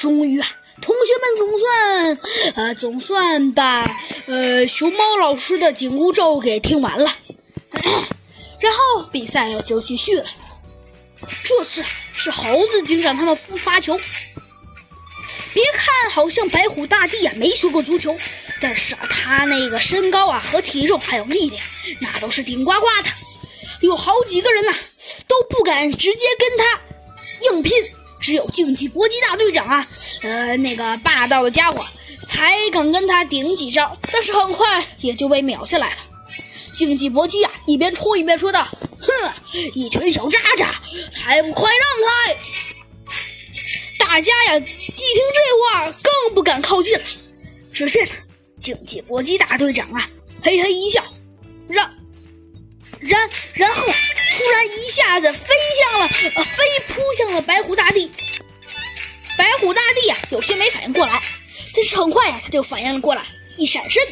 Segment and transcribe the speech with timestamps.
[0.00, 0.48] 终于啊，
[0.80, 2.18] 同学们总算，
[2.54, 3.84] 呃，总算把
[4.24, 7.14] 呃熊猫老师的紧箍咒给听完了，
[8.60, 10.24] 然后比赛就继续了。
[11.44, 11.84] 这次
[12.14, 14.00] 是猴子警长他们发球。
[15.52, 18.16] 别看好像白虎大帝啊没学过足球，
[18.58, 21.62] 但是啊他那个身高啊和体重还有力量，
[22.00, 23.10] 那都是顶呱呱的。
[23.82, 24.72] 有好几个人呐
[25.28, 26.80] 都不敢直接跟他
[27.52, 27.72] 硬拼。
[28.20, 29.88] 只有竞技搏击大队长啊，
[30.22, 31.84] 呃，那个霸道的家伙
[32.20, 35.96] 才敢跟他顶几招，但是很快也就被秒下来了。
[36.76, 38.62] 竞技搏击啊，一边戳一边说道
[39.00, 39.32] ：“哼，
[39.74, 40.70] 一群小渣渣，
[41.14, 42.36] 还不快让开！”
[43.98, 47.04] 大家呀，一听这话更不敢靠近了。
[47.72, 48.06] 只见
[48.58, 50.08] 竞技搏击大队长啊，
[50.42, 51.02] 嘿嘿一笑，
[51.68, 51.90] 让，
[53.00, 53.86] 然然后。
[54.32, 58.10] 突然一下子飞向了，飞扑向了白虎大帝。
[60.40, 61.22] 有些没反应过来，
[61.74, 63.22] 但是很快呀，他就反应了过来，
[63.58, 64.02] 一闪身，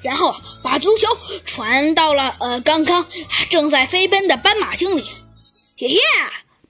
[0.00, 1.06] 然后把足球
[1.44, 3.06] 传到了呃刚刚
[3.50, 5.02] 正在飞奔的斑马经理。
[5.76, 5.98] 嘿嘿，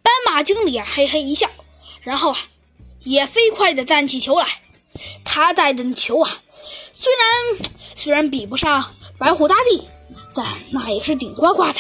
[0.02, 1.48] 斑马经理啊，嘿嘿一笑，
[2.02, 2.38] 然后啊，
[3.04, 4.48] 也飞快的站起球来。
[5.24, 6.28] 他带的球啊，
[6.92, 9.86] 虽然虽然比不上白虎大帝，
[10.34, 11.74] 但那也是顶呱呱的。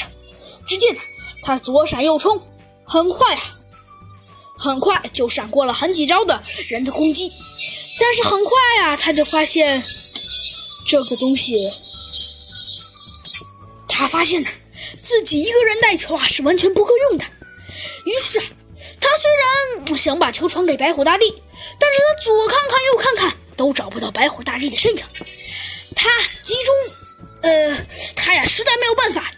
[0.68, 0.96] 只见。
[1.42, 2.40] 他左闪右冲，
[2.84, 3.42] 很快啊，
[4.56, 7.30] 很快就闪过了很几招的人的攻击，
[7.98, 8.52] 但是很快
[8.82, 9.82] 啊，他就发现
[10.86, 11.68] 这个东西，
[13.88, 14.48] 他发现呢，
[14.96, 17.24] 自己一个人带球啊是完全不够用的。
[18.04, 18.38] 于是，
[19.00, 19.30] 他虽
[19.86, 21.34] 然想把球传给白虎大帝，
[21.78, 25.02] 但是他左看看右看看都找不到白虎大帝的身影。
[25.96, 26.08] 他
[26.42, 26.74] 集中，
[27.42, 27.76] 呃，
[28.14, 29.30] 他呀实在没有办法，